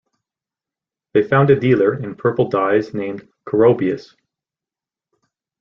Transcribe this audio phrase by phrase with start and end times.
[1.13, 4.15] They found a dealer in purple dyes named Corobius.